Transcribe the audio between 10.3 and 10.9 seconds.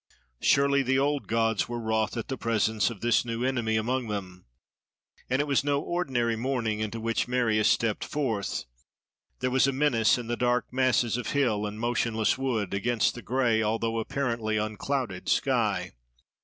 dark